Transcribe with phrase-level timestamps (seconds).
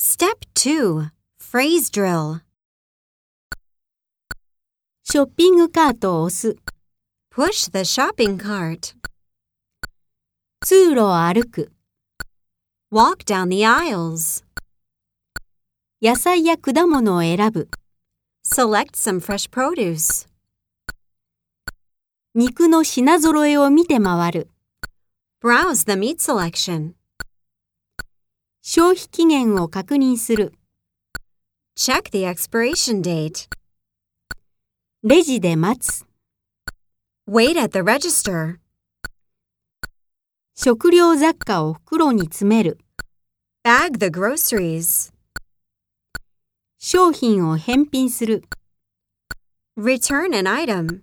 [0.00, 2.42] Step 2 Phrase Drill
[5.02, 6.56] ショッピングカートを押す。
[7.34, 8.94] Push the shopping cart.
[10.64, 11.72] 通路を歩く。
[12.92, 14.44] Walk down the aisles.
[16.00, 17.68] 野菜や果物を選ぶ。
[18.46, 20.28] Select some fresh produce.
[22.36, 24.48] 肉の品揃えを見て回る。
[25.42, 26.97] Browse the meat selection.
[28.70, 30.52] 消費期限を確認する。
[31.74, 33.48] Check the expiration date.
[35.02, 36.04] レジで待つ。
[37.26, 38.58] Wait at the register.
[40.54, 42.76] 食料雑貨を袋に詰める。
[43.64, 45.14] Bag the groceries.
[46.78, 48.44] 商品を返品する。
[49.78, 51.00] Return an item.